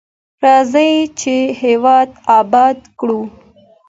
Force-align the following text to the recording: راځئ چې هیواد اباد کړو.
راځئ 0.43 0.93
چې 1.19 1.35
هیواد 1.61 2.09
اباد 2.39 2.79
کړو. 2.99 3.21